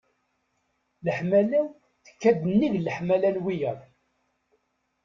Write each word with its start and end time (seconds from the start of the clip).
Leḥmala-w 1.05 1.67
tekka-d 2.05 2.39
nnig 2.51 2.73
leḥmala 2.79 3.29
n 3.35 3.41
wiyaḍ. 3.43 3.79